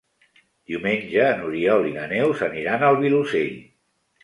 Diumenge 0.71 1.27
n'Oriol 1.41 1.87
i 1.91 1.95
na 1.99 2.07
Neus 2.15 2.43
aniran 2.49 2.89
al 2.91 3.01
Vilosell. 3.07 3.57